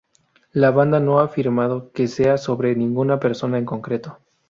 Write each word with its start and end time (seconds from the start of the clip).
La 0.51 0.71
banda 0.71 0.99
no 0.99 1.19
ha 1.19 1.25
afirmado 1.25 1.91
que 1.93 2.07
sea 2.07 2.39
sobre 2.39 2.75
ninguna 2.75 3.19
persona 3.19 3.59
en 3.59 3.65
concreto. 3.65 4.17